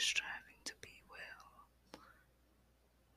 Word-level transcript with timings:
striving 0.00 0.58
to 0.64 0.74
be 0.80 1.02
well, 1.12 1.68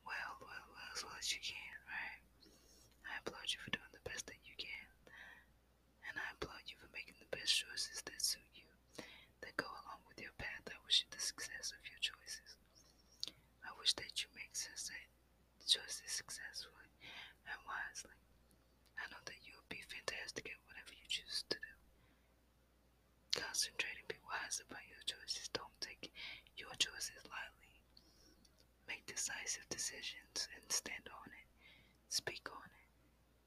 well, 0.03 0.31
well, 0.43 0.63
well, 0.75 0.87
as 0.93 1.01
well 1.03 1.15
as 1.17 1.31
you 1.31 1.39
can, 1.41 1.77
right? 1.87 2.21
I 3.07 3.17
applaud 3.23 3.47
you 3.49 3.59
for 3.63 3.71
doing 3.71 3.91
the 3.95 4.03
best 4.07 4.27
that 4.27 4.39
you 4.43 4.55
can, 4.59 4.87
and 6.07 6.15
I 6.19 6.27
applaud 6.35 6.67
you 6.67 6.75
for 6.79 6.91
making 6.93 7.15
the 7.19 7.31
best 7.31 7.55
choices 7.55 8.03
that 8.03 8.19
suit 8.21 8.47
you, 8.53 8.67
that 9.41 9.55
go 9.55 9.67
along 9.67 10.03
with 10.07 10.19
your 10.19 10.35
path. 10.37 10.67
I 10.67 10.77
wish 10.85 11.03
you 11.03 11.09
the 11.11 11.23
success 11.23 11.71
of 11.71 11.81
your 11.87 11.99
choices. 12.03 12.59
I 13.63 13.71
wish 13.79 13.95
that 13.99 14.23
you 14.23 14.27
make 14.35 14.53
sense 14.55 14.91
that 14.91 15.07
choices 15.67 16.11
successfully 16.11 16.91
and 17.47 17.59
wisely. 17.63 18.17
I 18.99 19.07
know 19.11 19.21
that 19.25 19.39
you 19.47 19.55
will 19.55 19.69
be 19.71 19.81
fantastic 19.87 20.51
at 20.51 20.59
whatever 20.67 20.93
you 20.93 21.07
choose 21.07 21.43
to 21.49 21.57
do. 21.57 21.73
Concentrate 23.39 23.97
and 23.99 24.07
be 24.07 24.19
wise 24.27 24.61
about 24.61 24.83
your 24.87 25.01
choices. 25.07 25.49
Don't 25.53 25.73
take 25.81 26.11
choices 26.83 27.23
lightly. 27.31 27.79
Make 28.91 29.07
decisive 29.07 29.63
decisions 29.71 30.51
and 30.51 30.63
stand 30.67 31.07
on 31.07 31.27
it. 31.31 31.47
Speak 32.11 32.43
on 32.51 32.67
it. 32.67 32.89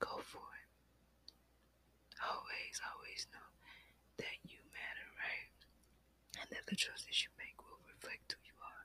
Go 0.01 0.17
for 0.25 0.49
it. 0.57 0.71
Always, 2.25 2.81
always 2.81 3.29
know 3.29 3.49
that 4.25 4.41
you 4.49 4.57
matter, 4.73 5.09
right? 5.21 5.53
And 6.41 6.49
that 6.49 6.65
the 6.65 6.81
choices 6.81 7.29
you 7.29 7.31
make 7.37 7.61
will 7.61 7.85
reflect 7.85 8.33
who 8.33 8.41
you 8.49 8.57
are. 8.65 8.85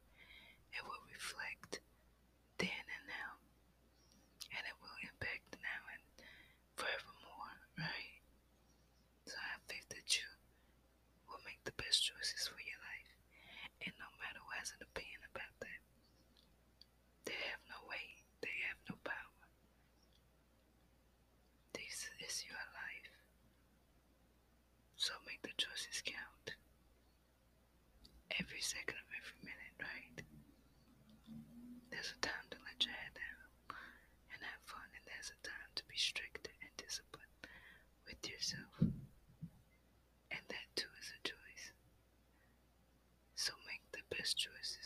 It 0.76 0.84
will 0.84 1.04
reflect 1.08 1.80
then 2.59 2.84
and 2.92 3.06
now. 3.08 3.31
And 4.52 4.64
it 4.68 4.76
will 4.84 5.00
impact 5.00 5.56
now 5.64 5.81
and 5.95 6.04
forevermore, 6.76 7.56
right? 7.80 8.20
So 9.31 9.40
I 9.40 9.48
have 9.56 9.64
faith 9.72 9.88
that 9.95 10.12
you 10.20 10.28
will 11.31 11.40
make 11.47 11.64
the 11.64 11.75
best 11.80 12.03
choices 12.03 12.52
for 12.52 12.59
life. 12.59 13.12
And 13.86 13.94
no 13.97 14.09
matter 14.22 14.38
who 14.44 14.52
has 14.59 14.73
an 14.78 14.86
opinion 14.86 15.22
about 15.34 15.56
that, 15.66 15.81
they 17.25 17.40
have 17.50 17.64
no 17.66 17.80
weight, 17.90 18.22
they 18.46 18.58
have 18.69 18.78
no 18.90 18.96
power. 19.02 19.41
This 21.73 22.11
is 22.27 22.45
your 22.47 22.61
life. 22.77 23.14
So 24.95 25.14
make 25.25 25.41
the 25.41 25.55
choices 25.58 26.02
count. 26.05 26.55
Every 28.39 28.61
second 28.61 28.97
of 29.02 29.09
every 29.11 29.39
minute, 29.44 29.75
right? 29.81 30.17
There's 31.91 32.13
a 32.16 32.19
time 32.22 32.47
to 32.52 32.58
let 32.66 32.80
your 32.86 32.94
head 32.94 33.13
down 33.17 33.75
and 34.33 34.39
have 34.41 34.61
fun, 34.66 34.88
and 34.95 35.03
there's 35.05 35.33
a 35.33 35.39
time 35.44 35.72
to 35.75 35.83
be 35.89 35.97
strict 35.97 36.47
and 36.47 36.72
disciplined 36.78 37.41
with 38.08 38.22
yourself. 38.23 38.72
And 40.31 40.44
that 40.47 40.67
too 40.75 40.89
is 41.02 41.09
a 41.11 41.22
choice. 41.28 41.66
So 43.35 43.53
make 43.67 43.83
the 43.91 44.06
best 44.16 44.38
choice 44.38 44.78